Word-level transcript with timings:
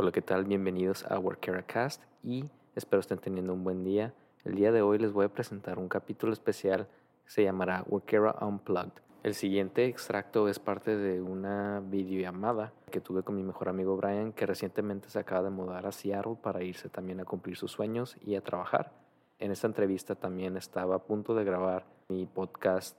Hola, 0.00 0.12
¿qué 0.12 0.22
tal? 0.22 0.44
Bienvenidos 0.44 1.04
a 1.06 1.18
Workera 1.18 1.64
Cast 1.64 2.04
y 2.22 2.44
espero 2.76 3.00
estén 3.00 3.18
teniendo 3.18 3.52
un 3.52 3.64
buen 3.64 3.82
día. 3.82 4.14
El 4.44 4.54
día 4.54 4.70
de 4.70 4.80
hoy 4.80 4.96
les 4.96 5.10
voy 5.10 5.24
a 5.24 5.28
presentar 5.28 5.80
un 5.80 5.88
capítulo 5.88 6.32
especial 6.32 6.86
que 7.24 7.30
se 7.32 7.42
llamará 7.42 7.84
Workera 7.88 8.36
Unplugged. 8.40 8.92
El 9.24 9.34
siguiente 9.34 9.86
extracto 9.86 10.48
es 10.48 10.60
parte 10.60 10.96
de 10.96 11.20
una 11.20 11.82
videollamada 11.84 12.72
que 12.92 13.00
tuve 13.00 13.24
con 13.24 13.34
mi 13.34 13.42
mejor 13.42 13.70
amigo 13.70 13.96
Brian, 13.96 14.32
que 14.32 14.46
recientemente 14.46 15.08
se 15.08 15.18
acaba 15.18 15.42
de 15.42 15.50
mudar 15.50 15.84
a 15.84 15.90
Seattle 15.90 16.36
para 16.40 16.62
irse 16.62 16.88
también 16.88 17.18
a 17.18 17.24
cumplir 17.24 17.56
sus 17.56 17.72
sueños 17.72 18.16
y 18.24 18.36
a 18.36 18.40
trabajar. 18.40 18.92
En 19.40 19.50
esta 19.50 19.66
entrevista 19.66 20.14
también 20.14 20.56
estaba 20.56 20.94
a 20.94 21.02
punto 21.02 21.34
de 21.34 21.42
grabar 21.42 21.86
mi 22.06 22.24
podcast 22.24 22.96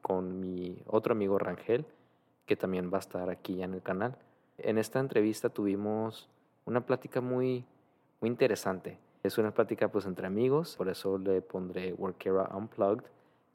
con 0.00 0.38
mi 0.38 0.80
otro 0.86 1.10
amigo 1.10 1.40
Rangel, 1.40 1.86
que 2.46 2.54
también 2.54 2.88
va 2.92 2.98
a 2.98 3.00
estar 3.00 3.28
aquí 3.30 3.56
ya 3.56 3.64
en 3.64 3.74
el 3.74 3.82
canal. 3.82 4.16
En 4.64 4.78
esta 4.78 5.00
entrevista 5.00 5.48
tuvimos 5.48 6.28
una 6.64 6.84
plática 6.84 7.20
muy, 7.20 7.64
muy 8.20 8.30
interesante. 8.30 8.98
Es 9.22 9.38
una 9.38 9.52
plática 9.52 9.88
pues 9.88 10.06
entre 10.06 10.26
amigos, 10.26 10.76
por 10.76 10.88
eso 10.88 11.18
le 11.18 11.42
pondré 11.42 11.92
Workera 11.92 12.50
Unplugged 12.54 13.04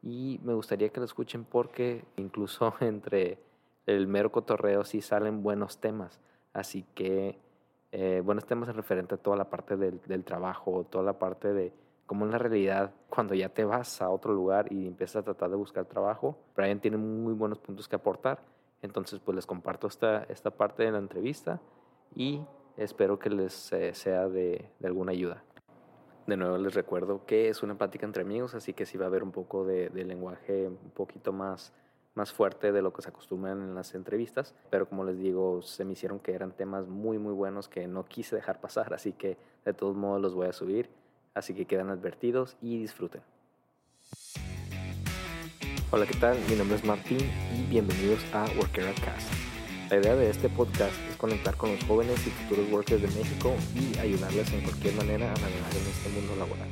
y 0.04 0.40
me 0.44 0.54
gustaría 0.54 0.90
que 0.90 1.00
lo 1.00 1.06
escuchen 1.06 1.44
porque 1.44 2.04
incluso 2.18 2.74
entre 2.82 3.40
el 3.86 4.08
mero 4.08 4.32
cotorreo 4.32 4.84
sí 4.84 5.02
salen 5.02 5.44
buenos 5.44 5.80
temas. 5.80 6.20
Así 6.54 6.86
que 6.96 7.38
eh, 7.92 8.22
buenos 8.24 8.46
temas 8.46 8.70
en 8.70 8.76
referente 8.76 9.16
a 9.16 9.18
toda 9.18 9.38
la 9.38 9.50
parte 9.50 9.78
del, 9.78 10.02
del 10.08 10.24
trabajo, 10.24 10.86
toda 10.90 11.04
la 11.04 11.20
parte 11.20 11.54
de 11.54 11.74
cómo 12.06 12.26
en 12.26 12.32
la 12.32 12.38
realidad 12.38 12.92
cuando 13.10 13.34
ya 13.34 13.50
te 13.50 13.66
vas 13.66 14.02
a 14.02 14.10
otro 14.10 14.34
lugar 14.34 14.72
y 14.72 14.88
empiezas 14.88 15.18
a 15.18 15.24
tratar 15.24 15.50
de 15.50 15.56
buscar 15.56 15.86
trabajo, 15.86 16.38
Brian 16.56 16.80
tiene 16.80 16.98
muy 16.98 17.34
buenos 17.34 17.60
puntos 17.60 17.88
que 17.88 17.96
aportar 17.96 18.55
entonces, 18.86 19.20
pues 19.20 19.36
les 19.36 19.46
comparto 19.46 19.88
esta, 19.88 20.24
esta 20.24 20.52
parte 20.52 20.84
de 20.84 20.92
la 20.92 21.00
entrevista 21.00 21.60
y 22.16 22.42
espero 22.78 23.20
que 23.20 23.30
les 23.30 23.74
eh, 23.74 23.94
sea 23.94 24.28
de, 24.30 24.70
alguna 24.84 25.12
ayuda. 25.12 25.44
De 26.28 26.38
nuevo 26.38 26.58
les 26.58 26.74
recuerdo 26.74 27.26
que 27.26 27.50
es 27.50 27.62
una 27.62 27.78
plática 27.78 28.06
entre 28.06 28.24
amigos, 28.24 28.56
así 28.56 28.74
que 28.74 28.86
sí 28.86 28.98
va 28.98 29.06
a 29.06 29.08
haber 29.08 29.24
un 29.24 29.32
poco 29.32 29.66
de, 29.66 29.90
de 29.90 30.06
lenguaje 30.06 30.68
un 30.68 30.92
poquito 30.92 31.34
más, 31.34 31.74
más 32.16 32.32
fuerte 32.32 32.72
de 32.72 32.82
lo 32.82 32.94
que 32.94 33.02
se 33.02 33.10
acostumbran 33.10 33.62
en 33.62 33.76
las 33.76 33.94
entrevistas, 33.94 34.56
pero 34.70 34.88
como 34.88 35.04
les 35.04 35.20
digo, 35.20 35.62
se 35.62 35.86
me 35.86 35.94
hicieron 35.94 36.20
que 36.20 36.34
eran 36.34 36.52
temas 36.52 36.88
muy 36.88 37.20
muy 37.20 37.34
buenos 37.34 37.68
que 37.68 37.88
no 37.88 38.06
quise 38.06 38.36
dejar 38.36 38.60
pasar, 38.60 38.94
así 38.94 39.14
que 39.14 39.38
de 39.66 39.74
todos 39.74 39.96
modos 39.96 40.22
los 40.22 40.34
voy 40.34 40.48
a 40.48 40.54
subir, 40.54 40.90
así 41.36 41.54
que 41.54 41.66
quedan 41.66 41.90
advertidos 41.90 42.58
y 42.62 42.80
disfruten. 42.80 43.22
Hola, 45.96 46.06
¿qué 46.06 46.16
tal? 46.16 46.38
Mi 46.50 46.56
nombre 46.58 46.76
es 46.76 46.84
Martín 46.84 47.20
y 47.56 47.62
bienvenidos 47.70 48.20
a 48.34 48.44
Workera 48.58 48.94
Cast. 48.96 49.32
La 49.90 49.96
idea 49.96 50.14
de 50.14 50.30
este 50.30 50.50
podcast 50.50 50.94
es 51.10 51.16
conectar 51.16 51.56
con 51.56 51.74
los 51.74 51.82
jóvenes 51.86 52.20
y 52.28 52.32
futuros 52.32 52.70
workers 52.70 53.02
de 53.02 53.08
México 53.08 53.56
y 53.74 53.98
ayudarles 54.00 54.52
en 54.52 54.64
cualquier 54.64 54.94
manera 54.96 55.32
a 55.32 55.36
navegar 55.36 55.72
en 55.72 55.88
este 55.88 56.10
mundo 56.10 56.36
laboral. 56.36 56.68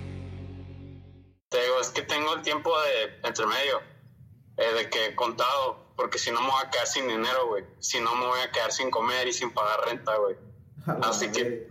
Te 1.47 1.61
digo, 1.61 1.79
es 1.79 1.87
que 1.91 2.01
tengo 2.01 2.33
el 2.35 2.41
tiempo 2.41 2.69
de 2.81 3.25
entre 3.25 3.45
medio, 3.45 3.81
eh, 4.57 4.73
de 4.73 4.89
que 4.89 5.05
he 5.05 5.15
contado, 5.15 5.93
porque 5.95 6.17
si 6.17 6.29
no 6.29 6.41
me 6.41 6.47
voy 6.47 6.61
a 6.61 6.69
quedar 6.69 6.87
sin 6.87 7.07
dinero, 7.07 7.47
güey. 7.47 7.63
Si 7.79 8.01
no 8.01 8.13
me 8.15 8.25
voy 8.25 8.41
a 8.41 8.51
quedar 8.51 8.73
sin 8.73 8.91
comer 8.91 9.25
y 9.25 9.31
sin 9.31 9.53
pagar 9.53 9.85
renta, 9.85 10.17
güey. 10.17 10.35
Así 11.01 11.31
que 11.31 11.69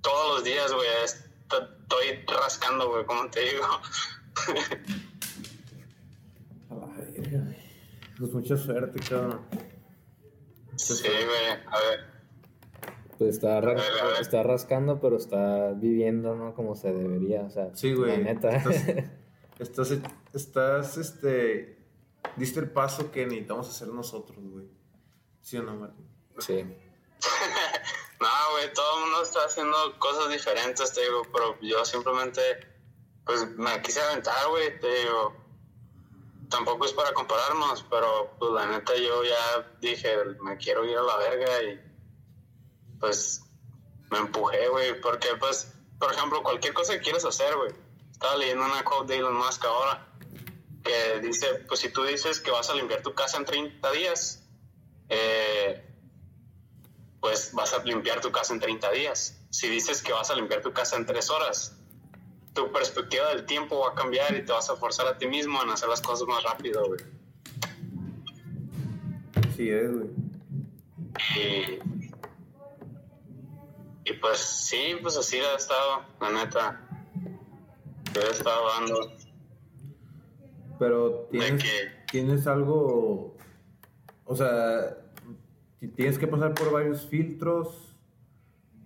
todos 0.00 0.34
los 0.34 0.42
días, 0.42 0.72
güey, 0.72 0.88
estoy 1.04 2.24
rascando, 2.26 2.90
güey, 2.90 3.06
como 3.06 3.30
te 3.30 3.38
digo. 3.38 3.68
Pues 8.18 8.32
mucha 8.32 8.56
suerte, 8.56 8.98
cabrón. 9.00 9.40
Sí, 10.76 11.02
güey, 11.02 11.50
a 11.66 11.80
ver. 11.80 12.16
Pues 13.18 13.34
está, 13.36 13.60
ra 13.60 13.74
ver, 13.74 13.82
ver. 13.82 14.20
está 14.20 14.42
rascando, 14.42 15.00
pero 15.00 15.16
está 15.16 15.72
viviendo, 15.72 16.34
¿no? 16.34 16.54
Como 16.54 16.74
se 16.76 16.92
debería, 16.92 17.42
o 17.42 17.50
sea, 17.50 17.74
sí, 17.74 17.92
güey. 17.92 18.12
la 18.12 18.34
neta. 18.34 18.50
Estás, 18.56 18.88
estás, 19.58 19.98
estás, 20.32 20.96
este, 20.98 21.78
diste 22.36 22.60
el 22.60 22.70
paso 22.70 23.10
que 23.10 23.24
necesitamos 23.24 23.68
hacer 23.68 23.88
nosotros, 23.88 24.38
güey. 24.38 24.66
¿Sí 25.42 25.58
o 25.58 25.62
no, 25.62 25.76
Martín? 25.76 26.08
Sí. 26.38 26.62
no, 28.20 28.28
güey, 28.52 28.72
todo 28.74 28.96
el 28.96 29.04
mundo 29.04 29.22
está 29.22 29.40
haciendo 29.44 29.76
cosas 29.98 30.30
diferentes, 30.30 30.92
te 30.92 31.02
digo, 31.02 31.22
pero 31.32 31.58
yo 31.60 31.84
simplemente, 31.84 32.40
pues, 33.24 33.46
me 33.56 33.80
quise 33.82 34.00
aventar, 34.00 34.48
güey, 34.48 34.78
te 34.78 34.88
digo 34.88 35.45
tampoco 36.48 36.84
es 36.84 36.92
para 36.92 37.12
compararnos, 37.12 37.84
pero 37.90 38.34
pues 38.38 38.52
la 38.52 38.66
neta 38.66 38.94
yo 38.96 39.24
ya 39.24 39.72
dije, 39.80 40.16
me 40.42 40.56
quiero 40.56 40.84
ir 40.84 40.96
a 40.96 41.02
la 41.02 41.16
verga 41.16 41.62
y 41.62 41.80
pues 42.98 43.42
me 44.10 44.18
empujé, 44.18 44.68
güey, 44.68 45.00
porque 45.00 45.28
pues, 45.38 45.72
por 45.98 46.12
ejemplo, 46.12 46.42
cualquier 46.42 46.74
cosa 46.74 46.94
que 46.94 47.00
quieras 47.00 47.24
hacer, 47.24 47.54
güey. 47.56 47.72
Estaba 48.10 48.36
leyendo 48.36 48.64
una 48.64 48.82
quote 48.84 49.12
de 49.12 49.18
Elon 49.18 49.36
Musk 49.36 49.64
ahora 49.64 50.06
que 50.82 51.20
dice, 51.20 51.64
pues 51.68 51.80
si 51.80 51.90
tú 51.90 52.04
dices 52.04 52.40
que 52.40 52.50
vas 52.50 52.70
a 52.70 52.74
limpiar 52.74 53.02
tu 53.02 53.12
casa 53.12 53.36
en 53.36 53.44
30 53.44 53.90
días, 53.90 54.44
eh, 55.08 55.84
pues 57.20 57.52
vas 57.52 57.72
a 57.74 57.82
limpiar 57.82 58.20
tu 58.20 58.30
casa 58.30 58.54
en 58.54 58.60
30 58.60 58.90
días. 58.92 59.36
Si 59.50 59.68
dices 59.68 60.02
que 60.02 60.12
vas 60.12 60.30
a 60.30 60.34
limpiar 60.34 60.62
tu 60.62 60.72
casa 60.72 60.96
en 60.96 61.06
3 61.06 61.30
horas, 61.30 61.75
tu 62.56 62.72
perspectiva 62.72 63.28
del 63.28 63.44
tiempo 63.44 63.80
va 63.80 63.90
a 63.90 63.94
cambiar 63.94 64.34
y 64.34 64.44
te 64.44 64.50
vas 64.50 64.68
a 64.70 64.76
forzar 64.76 65.06
a 65.06 65.18
ti 65.18 65.28
mismo 65.28 65.60
a 65.60 65.72
hacer 65.72 65.88
las 65.88 66.00
cosas 66.00 66.26
más 66.26 66.42
rápido, 66.42 66.86
güey. 66.86 67.00
Sí 69.54 69.70
es, 69.70 69.92
güey. 69.92 70.08
Y, 71.36 71.78
y 74.10 74.12
pues 74.14 74.38
sí, 74.38 74.96
pues 75.02 75.16
así 75.18 75.38
ha 75.38 75.54
estado, 75.54 76.02
la 76.20 76.30
neta. 76.30 76.80
Yo 78.14 78.22
he 78.22 78.30
estado 78.30 78.68
dando. 78.68 79.12
Pero 80.78 81.28
tienes, 81.30 81.62
que, 81.62 81.92
tienes 82.10 82.46
algo, 82.46 83.36
o 84.24 84.36
sea, 84.36 84.96
tienes 85.94 86.18
que 86.18 86.26
pasar 86.26 86.54
por 86.54 86.70
varios 86.70 87.06
filtros 87.06 87.94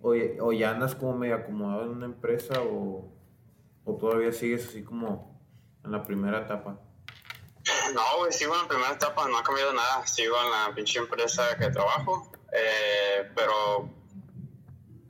o, 0.01 0.13
o 0.39 0.53
ya 0.53 0.71
andas 0.71 0.95
como 0.95 1.17
medio 1.17 1.35
acomodado 1.35 1.83
en 1.83 1.89
una 1.89 2.05
empresa 2.05 2.61
o... 2.61 3.20
¿O 3.85 3.95
todavía 3.95 4.31
sigues 4.31 4.67
así 4.67 4.83
como 4.83 5.41
en 5.83 5.91
la 5.91 6.03
primera 6.03 6.41
etapa? 6.41 6.79
No, 7.93 8.01
güey, 8.19 8.31
sigo 8.31 8.53
en 8.55 8.61
la 8.61 8.67
primera 8.67 8.91
etapa, 8.93 9.27
no 9.27 9.37
ha 9.37 9.43
cambiado 9.43 9.73
nada. 9.73 10.05
Sigo 10.07 10.35
en 10.43 10.51
la 10.51 10.75
pinche 10.75 10.99
empresa 10.99 11.55
que 11.57 11.69
trabajo. 11.69 12.31
Eh, 12.51 13.31
pero, 13.35 13.89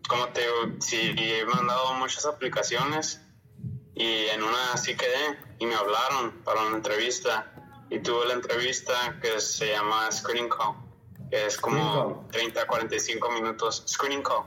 como 0.08 0.28
te 0.30 0.42
digo, 0.42 0.82
sí, 0.82 1.16
he 1.18 1.46
mandado 1.46 1.94
muchas 1.96 2.26
aplicaciones 2.26 3.22
y 3.96 4.26
en 4.28 4.42
una 4.42 4.78
sí 4.78 4.96
quedé 4.96 5.38
y 5.60 5.66
me 5.66 5.76
hablaron 5.76 6.42
para 6.44 6.62
una 6.62 6.78
entrevista. 6.78 7.54
Y 7.90 8.00
tuve 8.00 8.26
la 8.28 8.34
entrevista 8.36 9.20
que 9.22 9.40
se 9.42 9.72
llama 9.72 10.10
Screening 10.12 10.50
Call, 10.50 10.76
que 11.30 11.46
es 11.46 11.58
como 11.58 12.26
30 12.32 12.66
45 12.66 13.32
minutos. 13.32 13.84
Screening 13.86 14.24
Call. 14.24 14.46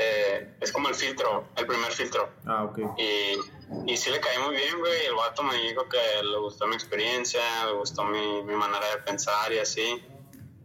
Eh, 0.00 0.54
es 0.60 0.70
como 0.70 0.88
el 0.88 0.94
filtro, 0.94 1.48
el 1.56 1.66
primer 1.66 1.90
filtro. 1.90 2.30
Ah, 2.46 2.62
ok. 2.64 2.78
Y, 2.98 3.92
y 3.92 3.96
sí 3.96 4.10
le 4.10 4.20
caí 4.20 4.38
muy 4.38 4.54
bien, 4.54 4.78
güey. 4.78 5.06
El 5.06 5.14
vato 5.16 5.42
me 5.42 5.56
dijo 5.56 5.88
que 5.88 6.22
le 6.22 6.38
gustó 6.38 6.68
mi 6.68 6.76
experiencia, 6.76 7.40
le 7.66 7.72
gustó 7.72 8.04
mi, 8.04 8.42
mi 8.44 8.54
manera 8.54 8.86
de 8.94 9.02
pensar 9.02 9.52
y 9.52 9.58
así. 9.58 10.00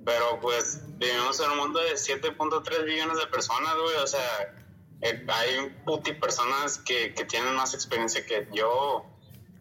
Pero 0.06 0.40
pues 0.40 0.82
vivimos 1.00 1.40
en 1.40 1.50
un 1.50 1.58
mundo 1.58 1.80
de 1.80 1.94
7.3 1.94 2.86
billones 2.86 3.18
de 3.18 3.26
personas, 3.26 3.74
güey. 3.76 3.96
O 3.96 4.08
sea, 4.08 4.56
eh, 5.02 5.26
hay 5.28 5.70
puti 5.84 6.14
personas 6.14 6.78
que, 6.78 7.16
que 7.16 7.26
tienen 7.26 7.56
más 7.56 7.74
experiencia 7.74 8.24
que 8.24 8.48
yo 8.54 9.04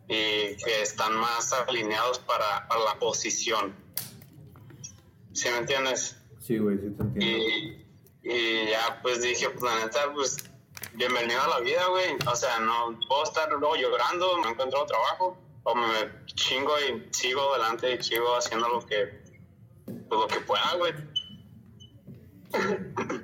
y 0.06 0.54
que 0.56 0.82
están 0.82 1.14
más 1.16 1.50
alineados 1.54 2.18
para, 2.18 2.68
para 2.68 2.84
la 2.84 2.98
posición. 2.98 3.74
¿Sí 5.32 5.48
me 5.48 5.58
entiendes? 5.58 6.18
Sí, 6.40 6.58
güey, 6.58 6.76
sí 6.76 6.90
te 6.90 7.02
entiendo. 7.02 7.38
Y, 7.38 7.81
y 8.22 8.70
ya 8.70 9.00
pues 9.02 9.22
dije, 9.22 9.48
pues 9.50 9.62
la 9.62 9.84
neta, 9.84 10.12
pues 10.14 10.36
bienvenido 10.94 11.40
a 11.42 11.48
la 11.48 11.60
vida, 11.60 11.86
güey. 11.88 12.16
O 12.30 12.36
sea, 12.36 12.60
no 12.60 12.98
puedo 13.08 13.24
estar 13.24 13.50
luego 13.50 13.74
llorando, 13.76 14.38
no 14.38 14.50
encuentro 14.50 14.84
trabajo, 14.86 15.36
o 15.64 15.74
me 15.74 16.24
chingo 16.26 16.72
y 16.80 17.12
sigo 17.12 17.54
adelante 17.54 17.94
y 17.94 18.02
sigo 18.02 18.36
haciendo 18.36 18.68
lo 18.68 18.86
que, 18.86 19.22
pues, 19.84 20.20
lo 20.20 20.26
que 20.28 20.40
pueda, 20.40 20.74
güey. 20.78 20.92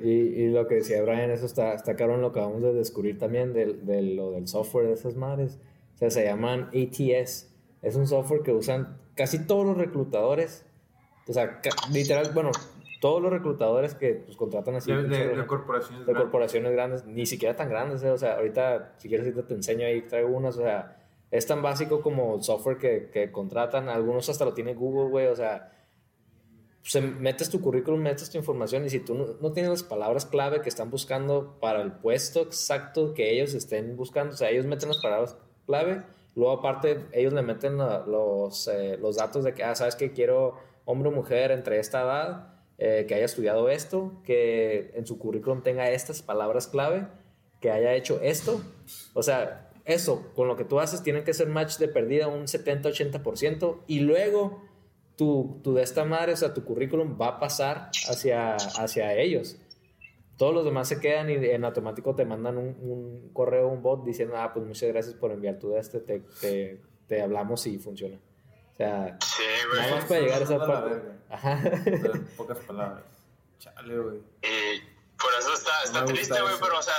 Y, 0.02 0.10
y, 0.10 0.48
lo 0.48 0.66
que 0.66 0.76
decía 0.76 1.02
Brian, 1.02 1.30
eso 1.30 1.44
está, 1.44 1.74
está 1.74 1.96
caro 1.96 2.16
lo 2.16 2.32
que 2.32 2.40
acabamos 2.40 2.62
de 2.62 2.72
descubrir 2.72 3.18
también 3.18 3.52
de, 3.52 3.74
de, 3.74 4.00
lo 4.00 4.30
del 4.30 4.48
software 4.48 4.86
de 4.86 4.94
esas 4.94 5.16
madres. 5.16 5.58
O 5.96 5.98
sea, 5.98 6.10
se 6.10 6.24
llaman 6.24 6.70
ATS. 6.74 7.50
Es 7.82 7.94
un 7.94 8.06
software 8.06 8.42
que 8.42 8.52
usan 8.52 8.98
casi 9.14 9.46
todos 9.46 9.66
los 9.66 9.76
reclutadores. 9.76 10.64
O 11.26 11.32
sea, 11.34 11.60
literal, 11.92 12.30
bueno, 12.32 12.52
todos 13.00 13.22
los 13.22 13.32
reclutadores 13.32 13.94
que 13.94 14.14
pues, 14.14 14.36
contratan 14.36 14.76
así. 14.76 14.92
De, 14.92 15.02
de, 15.04 15.36
de 15.36 15.46
corporaciones 15.46 16.00
de 16.00 16.12
grandes. 16.12 16.22
corporaciones 16.22 16.72
grandes, 16.72 17.04
ni 17.06 17.26
siquiera 17.26 17.56
tan 17.56 17.68
grandes. 17.68 18.02
¿eh? 18.02 18.10
O 18.10 18.18
sea, 18.18 18.36
ahorita, 18.36 18.94
si 18.98 19.08
quieres, 19.08 19.32
te 19.46 19.54
enseño 19.54 19.86
ahí, 19.86 20.02
traigo 20.02 20.28
unas. 20.28 20.56
O 20.56 20.62
sea, 20.62 20.96
es 21.30 21.46
tan 21.46 21.62
básico 21.62 22.00
como 22.00 22.36
el 22.36 22.42
software 22.42 22.78
que, 22.78 23.10
que 23.12 23.30
contratan. 23.30 23.88
Algunos 23.88 24.28
hasta 24.28 24.44
lo 24.44 24.54
tiene 24.54 24.74
Google, 24.74 25.10
güey. 25.10 25.26
O 25.26 25.36
sea, 25.36 25.72
se 26.88 27.02
metes 27.02 27.50
tu 27.50 27.60
currículum, 27.60 28.00
metes 28.00 28.30
tu 28.30 28.38
información 28.38 28.86
y 28.86 28.88
si 28.90 29.00
tú 29.00 29.14
no, 29.14 29.26
no, 29.40 29.52
tienes 29.52 29.70
las 29.70 29.82
palabras 29.82 30.24
clave 30.24 30.62
que 30.62 30.70
están 30.70 30.90
buscando 30.90 31.58
para 31.60 31.82
el 31.82 31.92
puesto 31.92 32.40
exacto 32.40 33.12
que 33.12 33.30
ellos 33.30 33.52
estén 33.52 33.94
buscando, 33.94 34.32
o 34.32 34.36
sea, 34.36 34.48
ellos 34.48 34.64
meten 34.64 34.88
las 34.88 35.02
palabras 35.02 35.36
clave, 35.66 36.02
luego 36.34 36.52
aparte 36.52 37.06
ellos 37.12 37.34
le 37.34 37.42
meten 37.42 37.76
los, 37.76 38.68
eh, 38.68 38.96
los 38.98 39.16
datos 39.16 39.44
de 39.44 39.52
que, 39.52 39.64
ah, 39.64 39.74
sabes 39.74 39.96
que 39.96 40.12
quiero 40.12 40.54
hombre 40.86 41.10
o 41.10 41.12
mujer 41.12 41.50
entre 41.50 41.78
esta 41.78 42.00
edad, 42.00 42.57
eh, 42.78 43.06
que 43.08 43.14
haya 43.14 43.24
estudiado 43.24 43.68
esto, 43.68 44.22
que 44.24 44.92
en 44.94 45.04
su 45.04 45.18
currículum 45.18 45.62
tenga 45.62 45.90
estas 45.90 46.22
palabras 46.22 46.68
clave, 46.68 47.08
que 47.60 47.72
haya 47.72 47.94
hecho 47.94 48.20
esto, 48.22 48.60
o 49.14 49.22
sea, 49.24 49.68
eso, 49.84 50.30
con 50.36 50.46
lo 50.46 50.56
que 50.56 50.64
tú 50.64 50.78
haces, 50.78 51.02
tienen 51.02 51.24
que 51.24 51.34
ser 51.34 51.48
match 51.48 51.78
de 51.78 51.88
perdida 51.88 52.28
un 52.28 52.44
70-80% 52.44 53.80
y 53.88 54.00
luego 54.00 54.62
tu, 55.16 55.60
tu 55.64 55.74
de 55.74 55.82
esta 55.82 56.04
madre, 56.04 56.34
o 56.34 56.36
sea, 56.36 56.54
tu 56.54 56.62
currículum 56.64 57.18
va 57.20 57.28
a 57.28 57.38
pasar 57.40 57.90
hacia, 58.08 58.54
hacia 58.54 59.14
ellos. 59.14 59.58
Todos 60.36 60.54
los 60.54 60.64
demás 60.64 60.86
se 60.86 61.00
quedan 61.00 61.30
y 61.30 61.34
en 61.34 61.64
automático 61.64 62.14
te 62.14 62.24
mandan 62.24 62.58
un, 62.58 63.30
correo, 63.32 63.66
un 63.66 63.82
bot 63.82 64.04
diciendo, 64.04 64.34
ah, 64.36 64.52
pues 64.54 64.64
muchas 64.64 64.88
gracias 64.90 65.16
por 65.16 65.32
enviar 65.32 65.58
tu 65.58 65.70
de 65.70 65.80
este, 65.80 65.98
te, 65.98 66.20
te, 66.40 66.80
te 67.08 67.22
hablamos 67.22 67.66
y 67.66 67.78
funciona. 67.78 68.20
O 68.78 68.84
sea, 68.84 69.18
sí, 69.24 69.42
güey. 69.68 69.80
nada 69.80 69.94
más 69.96 70.04
para 70.04 70.20
llegar 70.20 70.40
a 70.40 70.44
esa 70.44 70.58
parte. 70.58 71.02
Ajá. 71.30 71.60
En 71.84 72.26
pocas 72.36 72.58
palabras. 72.58 73.02
Chale, 73.58 73.98
güey. 73.98 74.18
Y 74.42 74.80
por 75.20 75.32
eso 75.38 75.52
está, 75.52 75.82
está 75.84 76.04
triste, 76.04 76.40
güey, 76.40 76.54
eso. 76.54 76.62
pero 76.64 76.78
o 76.78 76.82
sea, 76.82 76.94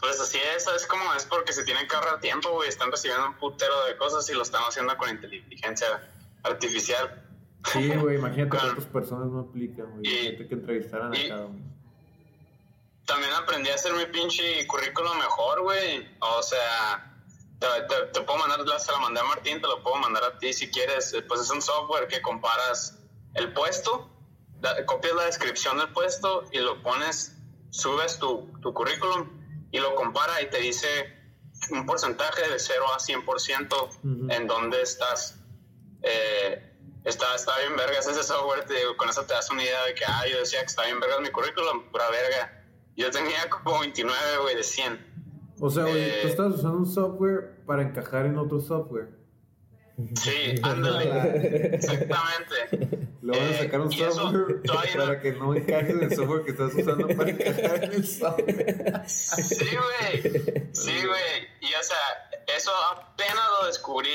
pues 0.00 0.18
así 0.18 0.38
es, 0.56 0.66
es 0.66 0.86
como 0.86 1.12
es 1.14 1.26
porque 1.26 1.52
se 1.52 1.64
tienen 1.64 1.86
que 1.86 1.94
ahorrar 1.94 2.20
tiempo, 2.20 2.50
güey. 2.52 2.68
Están 2.70 2.90
recibiendo 2.90 3.26
un 3.26 3.34
putero 3.34 3.84
de 3.84 3.96
cosas 3.98 4.28
y 4.30 4.32
lo 4.34 4.42
están 4.42 4.62
haciendo 4.62 4.96
con 4.96 5.10
inteligencia 5.10 5.86
artificial. 6.42 7.22
Sí, 7.70 7.90
güey, 7.94 8.16
imagínate 8.16 8.48
cuántas 8.58 8.86
personas 8.86 9.28
no 9.28 9.40
aplican, 9.40 9.90
güey. 9.90 10.06
Y- 10.06 10.08
Imagínate 10.20 10.48
que 10.48 10.54
entrevistaran 10.54 11.14
a 11.14 11.28
cada 11.28 11.44
uno. 11.46 11.60
También 13.06 13.32
aprendí 13.34 13.68
a 13.68 13.74
hacer 13.74 13.92
mi 13.92 14.06
pinche 14.06 14.66
currículum 14.66 15.18
mejor, 15.18 15.60
güey. 15.62 16.08
O 16.20 16.42
sea, 16.42 17.11
te, 17.62 17.82
te- 17.94 18.06
te 18.12 18.20
puedo 18.22 18.38
mandar, 18.38 18.60
se 18.80 18.92
la 18.92 18.98
mandé 18.98 19.20
a 19.20 19.24
Martín, 19.24 19.60
te 19.60 19.66
lo 19.68 19.82
puedo 19.82 19.96
mandar 19.96 20.24
a 20.24 20.38
ti 20.38 20.52
si 20.52 20.70
quieres. 20.70 21.12
Eh, 21.14 21.22
Pues 21.22 21.40
es 21.40 21.50
un 21.50 21.62
software 21.62 22.08
que 22.08 22.20
comparas 22.20 22.98
el 23.34 23.52
puesto, 23.52 24.10
la- 24.60 24.84
copias 24.86 25.14
la 25.14 25.24
descripción 25.24 25.78
del 25.78 25.92
puesto 25.92 26.44
y 26.52 26.58
lo 26.58 26.82
pones, 26.82 27.36
subes 27.70 28.18
tu, 28.18 28.50
tu 28.60 28.72
currículum 28.74 29.28
y 29.70 29.78
lo 29.78 29.94
compara 29.94 30.42
y 30.42 30.50
te 30.50 30.58
dice 30.58 30.88
un 31.70 31.86
porcentaje 31.86 32.48
de 32.50 32.58
0 32.58 32.84
a 32.92 32.98
100% 32.98 33.74
Ujú. 33.74 34.32
en 34.32 34.46
dónde 34.46 34.82
estás. 34.82 35.36
Eh, 36.02 36.74
está, 37.04 37.34
está 37.34 37.56
bien 37.58 37.76
vergas 37.76 38.06
ese 38.06 38.22
software, 38.22 38.64
te 38.66 38.74
digo, 38.74 38.96
con 38.96 39.08
eso 39.08 39.24
te 39.24 39.34
das 39.34 39.48
una 39.50 39.62
idea 39.62 39.82
de 39.84 39.94
que, 39.94 40.04
ah, 40.06 40.26
yo 40.30 40.38
decía 40.38 40.60
que 40.60 40.66
está 40.66 40.84
bien 40.84 40.98
vergas 41.00 41.20
mi 41.20 41.30
currículum, 41.30 41.90
pura 41.90 42.10
verga. 42.10 42.64
Yo 42.96 43.10
tenía 43.10 43.48
como 43.48 43.80
29, 43.80 44.36
güey, 44.42 44.56
de 44.56 44.64
100. 44.64 45.11
O 45.64 45.70
sea, 45.70 45.84
güey, 45.84 46.02
Eh, 46.02 46.18
tú 46.22 46.28
estás 46.28 46.54
usando 46.54 46.78
un 46.78 46.86
software 46.86 47.62
para 47.66 47.82
encajar 47.82 48.26
en 48.26 48.36
otro 48.36 48.60
software. 48.60 49.10
Sí, 50.16 50.54
ándale. 50.62 51.74
Exactamente. 51.76 52.98
Le 53.22 53.30
van 53.38 53.40
a 53.46 53.50
Eh, 53.50 53.58
sacar 53.58 53.80
un 53.82 53.92
software 53.92 54.60
no- 54.64 54.98
para 55.04 55.20
que 55.20 55.32
no 55.32 55.54
encaje 55.54 55.92
en 55.92 56.02
el 56.02 56.16
software 56.16 56.42
que 56.44 56.50
estás 56.50 56.74
usando 56.74 57.06
para 57.08 57.30
encajar 57.30 57.84
en 57.84 57.92
el 57.92 58.06
software. 58.06 59.02
Sí, 59.06 59.66
güey. 59.76 60.32
Sí, 60.72 60.92
güey. 61.06 61.48
Y 61.60 61.66
o 61.66 61.82
sea, 61.82 61.96
eso 62.56 62.72
apenas 62.96 63.44
lo 63.60 63.66
descubrí. 63.68 64.08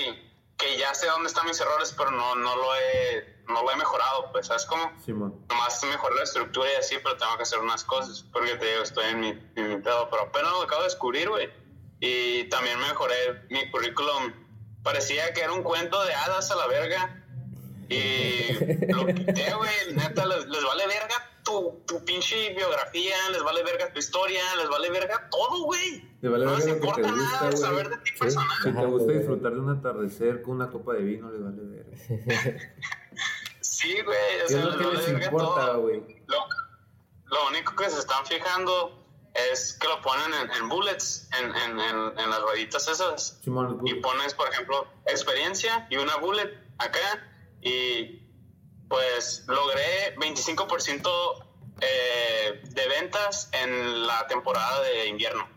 Que 0.58 0.78
ya 0.78 0.94
sé 0.94 1.08
dónde 1.08 1.28
están 1.28 1.46
mis 1.46 1.60
errores, 1.60 1.94
pero 1.96 2.12
no, 2.12 2.36
no, 2.36 2.56
lo, 2.56 2.76
he, 2.76 3.44
no 3.48 3.62
lo 3.62 3.72
he 3.72 3.76
mejorado, 3.76 4.32
pues, 4.32 4.48
¿sabes 4.48 4.66
cómo? 4.66 4.92
Simón. 5.06 5.46
Nomás 5.50 5.84
mejoré 5.84 6.16
la 6.16 6.24
estructura 6.24 6.68
y 6.74 6.76
así, 6.78 6.96
pero 7.04 7.16
tengo 7.18 7.38
que 7.38 7.44
hacer 7.44 7.60
unas 7.60 7.84
cosas. 7.84 8.24
Porque 8.34 8.56
te 8.56 8.66
digo, 8.66 8.84
estoy 8.84 9.06
en 9.06 9.20
mi, 9.20 9.30
en 9.56 9.70
mi 9.70 9.78
pedo. 9.78 10.10
Pero 10.10 10.24
apenas 10.24 10.52
lo 10.52 10.64
acabo 10.64 10.82
de 10.82 10.88
descubrir, 10.88 11.30
güey. 11.30 11.50
Y 12.00 12.46
también 12.50 12.80
mejoré 12.80 13.46
mi 13.50 13.70
currículum. 13.70 14.34
Parecía 14.84 15.34
que 15.34 15.42
era 15.42 15.54
un 15.54 15.64
cuento 15.64 16.04
de 16.06 16.14
hadas 16.14 16.50
a 16.52 16.56
la 16.56 16.68
verga. 16.68 17.24
Y 17.90 18.54
lo 18.92 19.06
quité, 19.06 19.54
güey. 19.54 19.94
Neta, 19.94 20.26
les, 20.26 20.46
les 20.48 20.64
vale 20.64 20.88
verga 20.88 21.37
tu, 21.48 21.82
tu 21.88 22.04
pinche 22.04 22.54
biografía, 22.54 23.16
les 23.32 23.42
vale 23.42 23.64
verga 23.64 23.92
tu 23.94 24.00
historia, 24.00 24.42
les 24.58 24.68
vale 24.70 24.90
verga 24.92 25.30
todo, 25.32 25.64
güey. 25.64 26.04
Vale 26.22 26.46
no 26.46 26.56
les 26.58 26.66
que 26.66 26.72
te 26.74 26.78
importa 26.78 27.02
gusta, 27.12 27.16
nada 27.42 27.52
saber 27.58 27.90
de 27.90 27.98
ti 27.98 28.12
Sí. 28.14 28.20
personal. 28.20 28.58
Si 28.64 28.72
te 28.74 28.86
gusta 28.86 29.12
disfrutar 29.14 29.54
de 29.54 29.60
un 29.60 29.70
atardecer 29.70 30.42
con 30.42 30.56
una 30.56 30.70
copa 30.70 30.94
de 30.94 31.04
vino, 31.04 31.32
le 31.32 31.40
vale 31.40 31.62
verga. 31.64 31.98
Sí, 33.62 33.94
güey. 34.02 34.18
O 34.44 34.48
¿Qué 34.48 34.54
sea, 34.54 34.60
es 34.60 34.66
lo 34.66 34.72
les 34.72 34.78
que 34.78 34.84
vale 34.86 34.98
les 34.98 35.06
verga 35.14 35.26
importa, 35.28 35.66
todo. 35.68 35.82
güey? 35.82 36.24
Lo, 36.28 36.38
lo 37.26 37.48
único 37.50 37.76
que 37.76 37.90
se 37.90 38.00
están 38.00 38.26
fijando 38.26 39.06
es 39.54 39.74
que 39.80 39.88
lo 39.88 40.02
ponen 40.02 40.34
en, 40.34 40.52
en 40.52 40.70
bullets, 40.70 41.30
en, 41.40 41.46
en, 41.56 41.80
en, 41.80 42.20
en 42.20 42.30
las 42.30 42.42
rueditas 42.42 42.88
esas. 42.88 43.40
Simón, 43.44 43.80
Y 43.86 43.94
pones, 43.96 44.34
por 44.34 44.50
ejemplo, 44.50 44.88
experiencia 45.06 45.88
y 45.90 45.98
una 45.98 46.16
bullet 46.18 46.52
acá. 46.80 47.00
Y 47.62 48.27
pues 48.88 49.44
logré 49.48 50.16
25% 50.18 51.46
eh, 51.82 52.62
de 52.64 52.88
ventas 52.88 53.50
en 53.52 54.08
la 54.08 54.28
temporada 54.28 54.82
de 54.82 55.08
invierno. 55.08 55.48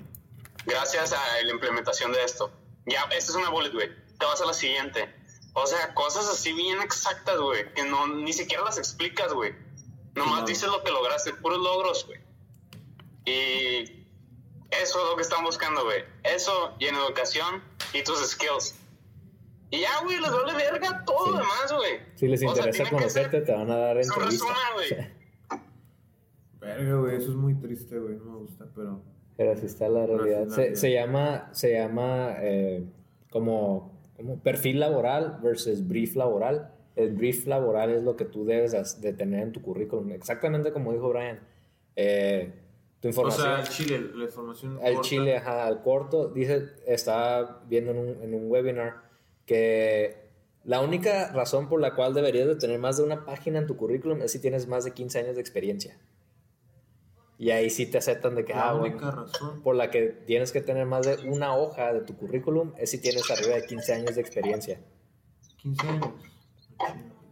Gracias 0.67 1.13
a 1.13 1.43
la 1.43 1.51
implementación 1.51 2.13
de 2.13 2.23
esto. 2.25 2.53
Ya, 2.87 3.03
esta 3.05 3.33
es 3.33 3.37
una 3.37 3.51
bullet, 3.51 3.73
güey. 3.73 3.89
Te 4.19 4.27
vas 4.27 4.41
a 4.41 4.47
la 4.47 4.53
siguiente. 4.53 5.15
O 5.55 5.67
sea, 5.67 5.95
cosas 5.95 6.29
así 6.29 6.53
bien 6.53 6.81
exactas, 6.81 7.39
güey, 7.39 7.73
que 7.75 7.83
no, 7.85 8.07
ni 8.07 8.33
siquiera 8.33 8.63
las 8.63 8.79
explicas, 8.79 9.33
güey. 9.33 9.55
Nomás 10.15 10.35
Simón. 10.35 10.45
dices 10.47 10.69
lo 10.69 10.83
que 10.83 10.91
lograste, 10.91 11.33
puros 11.35 11.59
logros, 11.59 12.07
güey. 12.07 12.21
Y 13.25 14.07
eso 14.71 15.03
es 15.03 15.11
lo 15.11 15.17
que 15.17 15.23
están 15.23 15.45
buscando, 15.45 15.85
güey. 15.85 16.05
Eso 16.23 16.75
y 16.79 16.87
en 16.87 16.95
educación 16.97 17.63
y 17.93 18.03
tus 18.03 18.19
skills. 18.29 18.75
Y 19.71 19.81
ya, 19.81 19.89
güey, 20.05 20.19
les 20.21 20.31
vale 20.31 20.53
verga 20.55 21.05
todo 21.05 21.27
Sí. 21.27 21.31
lo 21.33 21.37
demás, 21.39 21.73
güey. 21.77 21.93
Si 22.17 22.27
les 22.29 22.41
O 22.41 22.43
sea, 22.43 22.49
interesa 22.51 22.73
tienen 22.77 22.91
que 22.91 22.97
conocerte, 22.97 23.41
te 23.43 23.53
van 23.53 23.71
a 23.71 23.77
dar 23.77 23.97
entrevista. 23.99 24.47
güey. 24.75 25.61
Verga, 26.61 26.95
güey, 26.97 27.17
eso 27.17 27.31
es 27.31 27.37
muy 27.37 27.55
triste, 27.55 27.99
güey. 27.99 28.17
No 28.17 28.25
me 28.25 28.39
gusta, 28.39 28.67
pero. 28.75 29.01
Pero 29.37 29.53
así 29.53 29.67
está 29.67 29.89
la 29.89 30.07
realidad. 30.07 30.49
Se, 30.49 30.77
se 30.77 30.93
llama, 30.93 31.49
se 31.53 31.73
llama 31.73 32.35
eh, 32.41 32.85
como, 33.31 33.99
como 34.17 34.39
perfil 34.41 34.81
laboral 34.81 35.39
versus 35.43 35.87
brief 35.87 36.15
laboral. 36.17 36.75
El 36.97 37.13
brief 37.15 37.47
laboral 37.47 37.91
es 37.91 38.03
lo 38.03 38.17
que 38.17 38.27
tú 38.27 38.45
debes 38.45 39.01
de 39.01 39.13
tener 39.15 39.43
en 39.45 39.53
tu 39.53 39.63
currículum. 39.63 40.11
Exactamente 40.13 40.73
como 40.73 40.93
dijo 40.93 41.09
Brian. 41.09 41.41
Eh, 41.97 42.53
tu 43.01 43.09
O 43.09 43.11
información. 43.13 43.47
sea, 43.47 43.61
el 43.61 43.69
chile, 43.69 44.01
la 44.15 44.25
información. 44.25 44.79
al 44.83 44.95
corta. 44.95 45.09
chile, 45.09 45.37
ajá, 45.39 45.67
al 45.67 45.81
corto, 45.83 46.29
dice, 46.29 46.67
estaba 46.87 47.63
viendo 47.67 47.93
en 47.93 47.97
un, 47.99 48.09
en 48.23 48.35
un 48.35 48.51
webinar 48.51 49.09
que 49.55 50.17
la 50.63 50.81
única 50.81 51.33
razón 51.33 51.69
por 51.69 51.81
la 51.81 51.97
cual 51.97 52.15
deberías 52.15 52.47
de 52.47 52.55
tener 52.55 52.79
más 52.79 52.99
de 52.99 53.03
una 53.03 53.25
página 53.25 53.59
en 53.59 53.67
tu 53.67 53.77
currículum 53.77 54.23
es 54.23 54.31
si 54.31 54.39
tienes 54.39 54.69
más 54.69 54.85
de 54.85 54.93
15 54.93 55.19
años 55.19 55.35
de 55.35 55.41
experiencia. 55.41 55.99
Y 57.37 57.51
ahí 57.51 57.69
sí 57.69 57.87
te 57.87 57.99
aceptan 57.99 58.37
de 58.37 58.45
que, 58.45 58.53
La 58.53 58.69
ah, 58.69 58.75
única 58.77 59.07
bueno, 59.11 59.23
razón. 59.25 59.61
por 59.63 59.75
la 59.75 59.91
que 59.91 60.03
tienes 60.27 60.53
que 60.53 60.61
tener 60.61 60.87
más 60.87 61.05
de 61.05 61.29
una 61.29 61.57
hoja 61.57 61.93
de 61.93 62.03
tu 62.03 62.17
currículum 62.17 62.75
es 62.79 62.91
si 62.93 62.99
tienes 63.01 63.29
arriba 63.29 63.57
de 63.57 63.67
15 63.67 63.93
años 63.95 64.15
de 64.15 64.21
experiencia. 64.21 64.81
15 65.57 65.89
años. 65.89 66.11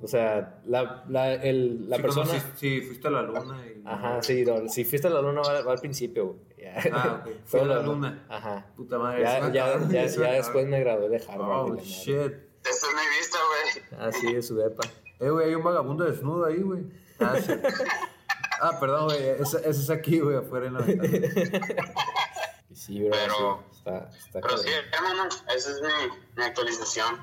O 0.02 0.08
sea, 0.08 0.60
la, 0.66 1.04
la, 1.08 1.34
el, 1.34 1.88
la 1.88 1.96
Sí, 1.96 2.02
persona... 2.02 2.32
conocí- 2.32 2.52
sí, 2.56 2.80
fuiste 2.80 3.06
a 3.06 3.10
la 3.12 3.22
luna 3.22 3.64
y. 3.64 3.82
Ajá, 3.84 4.20
sí, 4.22 4.44
no, 4.44 4.68
si 4.68 4.84
fuiste 4.84 5.06
a 5.06 5.10
la 5.10 5.22
luna 5.22 5.42
va, 5.42 5.62
va 5.62 5.72
al 5.72 5.78
principio. 5.80 6.36
Ya. 6.84 6.90
Ah, 6.92 7.22
ok. 7.24 7.32
Todo 7.50 7.64
la 7.66 7.82
luna. 7.82 8.24
Ajá. 8.28 8.66
Puta 8.76 8.98
madre. 8.98 9.22
Ya, 9.22 10.30
después 10.32 10.66
me 10.66 10.80
gradué 10.80 11.08
de 11.08 11.24
Harvard. 11.28 11.70
Oh, 11.72 11.76
shit. 11.76 12.14
Esta 12.64 12.86
es 12.86 12.94
mi 12.94 13.18
vista, 13.18 13.38
güey. 13.48 14.00
Ah, 14.00 14.12
sí, 14.12 14.32
de 14.34 14.42
su 14.42 14.56
depa. 14.56 14.82
Eh, 15.20 15.30
güey, 15.30 15.48
hay 15.48 15.54
un 15.54 15.62
vagabundo 15.64 16.04
desnudo 16.04 16.44
ahí, 16.44 16.60
güey. 16.60 16.82
Ah, 17.20 17.36
sí. 17.40 17.52
Ah, 18.60 18.80
perdón, 18.80 19.04
güey. 19.04 19.22
Ese, 19.22 19.58
ese 19.58 19.70
es 19.70 19.88
aquí, 19.88 20.18
güey, 20.18 20.36
afuera 20.36 20.66
en 20.66 20.74
la 20.74 20.80
ventana. 20.80 21.12
Sí, 22.74 23.00
bro. 23.02 23.10
Pero- 23.10 23.64
sí, 23.70 23.78
está, 23.78 24.08
está 24.16 24.40
Pero 24.40 24.58
sí, 24.58 24.68
hermano, 24.92 25.28
esa 25.54 25.70
es 25.70 25.80
mi, 25.80 26.16
mi 26.36 26.42
actualización. 26.44 27.16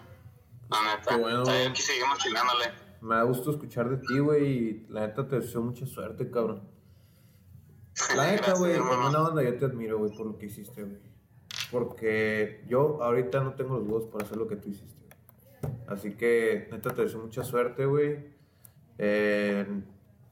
La 0.69 0.95
neta. 0.95 1.09
Qué 1.09 1.21
bueno, 1.21 1.39
Está 1.43 1.51
bien, 1.51 1.61
güey. 1.63 1.71
Aquí 1.71 1.81
seguimos 1.81 2.17
chingándole. 2.19 2.65
Me 3.01 3.15
da 3.15 3.23
gusto 3.23 3.51
escuchar 3.51 3.89
de 3.89 3.97
ti, 3.97 4.19
güey. 4.19 4.45
Y 4.45 4.85
la 4.89 5.07
neta 5.07 5.27
te 5.27 5.39
deseo 5.39 5.61
mucha 5.61 5.85
suerte, 5.85 6.29
cabrón. 6.31 6.67
La 8.15 8.27
neta, 8.27 8.53
güey, 8.53 8.77
buena 8.77 9.23
onda 9.23 9.41
yo 9.41 9.57
te 9.57 9.65
admiro, 9.65 9.97
güey, 9.97 10.11
por 10.11 10.25
lo 10.25 10.37
que 10.37 10.47
hiciste, 10.47 10.83
güey. 10.83 10.99
Porque 11.71 12.63
yo 12.67 13.01
ahorita 13.01 13.41
no 13.41 13.53
tengo 13.53 13.77
los 13.77 13.87
huevos 13.87 14.05
para 14.11 14.25
hacer 14.25 14.37
lo 14.37 14.47
que 14.47 14.57
tú 14.57 14.69
hiciste. 14.69 15.01
güey. 15.61 15.75
Así 15.87 16.13
que, 16.15 16.67
neta, 16.71 16.93
te 16.93 17.03
deseo 17.03 17.21
mucha 17.21 17.43
suerte, 17.43 17.85
güey. 17.85 18.33
Eh, 18.97 19.65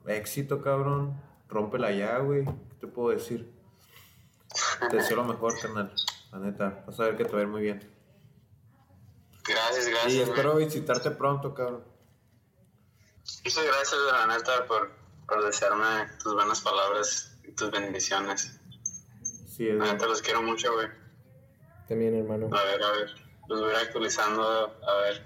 éxito, 0.08 0.62
cabrón. 0.62 1.20
Rómpela 1.48 1.92
ya, 1.92 2.18
güey. 2.20 2.46
¿Qué 2.46 2.76
te 2.82 2.88
puedo 2.88 3.10
decir? 3.10 3.52
Te 4.90 4.98
deseo 4.98 5.18
lo 5.18 5.26
mejor, 5.26 5.54
carnal. 5.60 5.94
La 6.32 6.40
neta, 6.40 6.84
vas 6.86 7.00
a 7.00 7.06
ver 7.06 7.16
que 7.16 7.26
te 7.26 7.32
va 7.32 7.40
a 7.40 7.42
ir 7.44 7.48
muy 7.48 7.62
bien. 7.62 7.80
Gracias, 9.48 9.88
gracias. 9.88 10.14
Y 10.14 10.22
espero 10.22 10.56
visitarte 10.56 11.12
pronto, 11.12 11.54
cabrón. 11.54 11.84
Muchas 13.44 13.66
gracias, 13.66 13.96
la 14.12 14.38
neta, 14.38 14.66
por, 14.68 14.92
por 15.28 15.46
desearme 15.46 16.10
tus 16.22 16.34
buenas 16.34 16.62
palabras 16.62 17.33
tus 17.56 17.72
bendiciones. 17.72 18.60
Sí, 19.48 19.68
es 19.68 19.76
neta, 19.76 20.08
los 20.08 20.22
quiero 20.22 20.42
mucho, 20.42 20.74
güey. 20.74 20.88
También, 21.88 22.16
hermano. 22.16 22.50
A 22.56 22.64
ver, 22.64 22.84
a 22.84 22.92
ver. 22.92 23.16
Los 23.48 23.60
voy 23.62 23.70
a 23.70 23.74
ir 23.74 23.88
actualizando, 23.88 24.44
a 24.88 24.96
ver. 25.02 25.24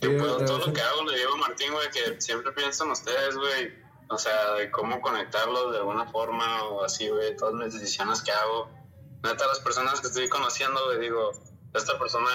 Sí, 0.00 0.10
Yo 0.10 0.18
puedo, 0.18 0.44
todo 0.44 0.58
lo 0.66 0.72
que 0.72 0.80
hago 0.80 1.04
le 1.04 1.18
digo 1.18 1.34
a 1.34 1.36
Martín, 1.36 1.72
güey, 1.72 1.88
que 1.90 2.20
siempre 2.20 2.52
pienso 2.52 2.84
en 2.84 2.90
ustedes, 2.90 3.36
güey. 3.36 3.72
O 4.08 4.18
sea, 4.18 4.54
de 4.54 4.70
cómo 4.70 5.00
conectarlos 5.00 5.72
de 5.72 5.78
alguna 5.78 6.06
forma 6.10 6.64
o 6.64 6.84
así, 6.84 7.08
güey. 7.08 7.36
Todas 7.36 7.54
mis 7.54 7.72
decisiones 7.72 8.22
que 8.22 8.32
hago. 8.32 8.70
Neta, 9.22 9.46
las 9.46 9.60
personas 9.60 10.00
que 10.00 10.08
estoy 10.08 10.28
conociendo, 10.28 10.84
güey, 10.86 11.00
digo, 11.00 11.32
esta 11.72 11.98
persona, 11.98 12.28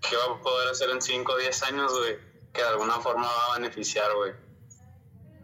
¿qué 0.00 0.16
va 0.16 0.34
a 0.36 0.40
poder 0.40 0.68
hacer 0.68 0.90
en 0.90 1.00
5 1.00 1.32
o 1.32 1.36
10 1.38 1.62
años, 1.62 1.98
güey? 1.98 2.18
Que 2.52 2.62
de 2.62 2.68
alguna 2.68 3.00
forma 3.00 3.26
va 3.26 3.54
a 3.54 3.58
beneficiar, 3.58 4.12
güey. 4.14 4.32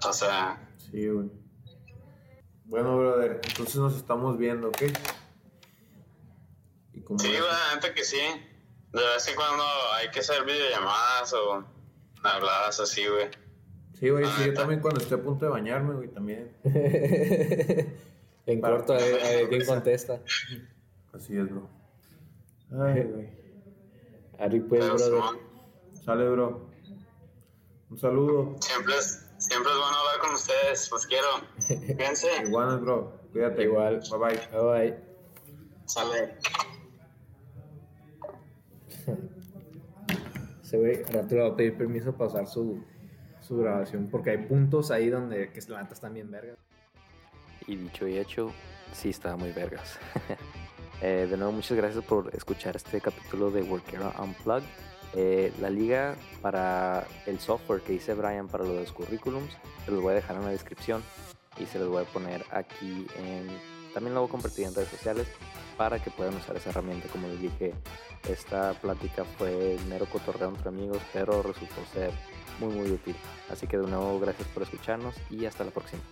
O 0.05 0.13
sea, 0.13 0.67
Sí, 0.91 1.09
güey. 1.09 1.31
Bueno, 2.71 2.97
brother, 2.97 3.41
entonces 3.49 3.75
nos 3.77 3.97
estamos 3.97 4.39
viendo, 4.39 4.69
¿ok? 4.69 4.83
Y 6.95 7.01
sí, 7.19 7.33
la 7.33 7.75
neta 7.75 7.93
que 7.93 8.05
sí. 8.05 8.17
De 8.93 9.01
vez 9.01 9.27
en 9.29 9.35
cuando 9.35 9.65
hay 9.95 10.09
que 10.11 10.21
hacer 10.21 10.45
videollamadas 10.45 11.33
o 11.33 11.65
habladas 12.23 12.79
así, 12.79 13.05
güey. 13.09 13.27
Sí, 13.99 14.09
güey, 14.11 14.25
sí, 14.25 14.47
yo 14.47 14.55
también 14.55 14.79
cuando 14.81 15.01
esté 15.01 15.17
a 15.17 15.23
punto 15.23 15.47
de 15.47 15.51
bañarme, 15.51 15.95
güey, 15.95 16.09
también. 16.11 16.57
en 18.47 18.61
Para- 18.61 18.77
corto, 18.77 18.93
a 18.95 18.99
ver, 18.99 19.21
a 19.21 19.29
ver 19.31 19.49
quién 19.49 19.67
contesta. 19.67 20.21
Así 21.13 21.37
es, 21.37 21.51
bro. 21.51 21.69
Ay, 22.85 23.03
güey. 23.13 23.29
Ari, 24.39 24.61
pues, 24.61 24.81
Pero, 24.81 24.95
brother. 24.95 25.13
Simón, 25.13 25.39
Sale, 26.05 26.29
bro. 26.31 26.71
Un 27.91 27.99
saludo. 27.99 28.57
siempre 28.61 28.97
es, 28.97 29.27
siempre 29.41 29.73
es 29.73 29.79
bueno 29.79 29.97
hablar 29.97 30.21
con 30.21 30.35
ustedes. 30.35 30.91
Los 30.91 31.07
quiero. 31.07 31.27
Fíjense. 31.59 32.29
Igual, 32.47 32.79
bro. 32.81 33.21
Cuídate. 33.33 33.65
Igual. 33.65 34.01
Bye 34.11 34.19
bye. 34.19 34.41
Bye 34.53 34.61
bye. 34.63 34.95
Sale. 35.87 36.37
Ese 40.63 40.79
güey, 40.79 41.03
rato 41.03 41.35
le 41.35 41.41
va 41.41 41.49
a 41.49 41.57
pedir 41.57 41.77
permiso 41.77 42.13
para 42.13 42.31
usar 42.31 42.47
su, 42.47 42.85
su 43.41 43.57
grabación 43.57 44.09
porque 44.09 44.31
hay 44.31 44.39
puntos 44.47 44.93
ahí 44.93 45.09
donde 45.09 45.51
que 45.51 45.61
la 45.69 45.83
neta 45.83 45.95
están 45.95 46.15
bien 46.15 46.31
vergas. 46.31 46.57
Y 47.67 47.75
dicho 47.75 48.07
y 48.07 48.19
hecho, 48.19 48.53
sí 48.93 49.11
estaba 49.11 49.37
muy 49.37 49.53
vergas. 49.53 49.99
Eh, 51.03 51.27
de 51.31 51.35
nuevo, 51.39 51.53
muchas 51.53 51.79
gracias 51.79 52.05
por 52.05 52.29
escuchar 52.35 52.77
este 52.77 53.01
capítulo 53.01 53.51
de 53.51 53.63
Workera 53.63 54.13
Unplugged. 54.19 54.69
Eh, 55.15 55.53
la 55.61 55.71
liga 55.71 56.17
para 56.41 57.07
el 57.27 57.41
software 57.41 57.81
que 57.83 57.93
dice 57.93 58.15
Brian 58.15 58.49
para 58.49 58.65
los 58.65 58.93
currículums, 58.93 59.53
se 59.85 59.91
los 59.91 60.01
voy 60.01 60.13
a 60.13 60.15
dejar 60.17 60.37
en 60.37 60.45
la 60.45 60.51
descripción 60.51 61.03
y 61.59 61.67
se 61.67 61.79
los 61.79 61.89
voy 61.89 62.03
a 62.03 62.07
poner 62.07 62.45
aquí 62.51 63.07
en... 63.17 63.49
También 63.93 64.15
lo 64.15 64.21
voy 64.21 64.29
a 64.29 64.31
compartir 64.31 64.67
en 64.67 64.75
redes 64.75 64.89
sociales 64.89 65.27
para 65.77 66.01
que 66.01 66.11
puedan 66.11 66.37
usar 66.37 66.57
esa 66.57 66.71
herramienta. 66.71 67.09
Como 67.09 67.27
les 67.27 67.41
dije, 67.41 67.75
esta 68.29 68.75
plática 68.75 69.25
fue 69.25 69.77
mero 69.89 70.07
cotorreo 70.07 70.51
entre 70.51 70.69
amigos, 70.69 70.99
pero 71.13 71.43
resultó 71.43 71.85
ser 71.93 72.13
muy 72.61 72.73
muy 72.73 72.91
útil. 72.93 73.17
Así 73.51 73.67
que 73.67 73.79
de 73.79 73.89
nuevo, 73.89 74.21
gracias 74.21 74.47
por 74.49 74.63
escucharnos 74.63 75.17
y 75.29 75.47
hasta 75.47 75.65
la 75.65 75.73
próxima. 75.73 76.03